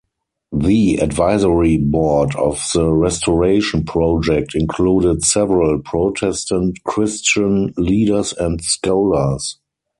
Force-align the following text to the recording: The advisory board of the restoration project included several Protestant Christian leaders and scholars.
The 0.51 0.95
advisory 0.95 1.77
board 1.77 2.35
of 2.35 2.59
the 2.73 2.89
restoration 2.91 3.83
project 3.85 4.55
included 4.55 5.23
several 5.23 5.77
Protestant 5.77 6.83
Christian 6.83 7.71
leaders 7.77 8.33
and 8.33 8.63
scholars. 8.63 9.59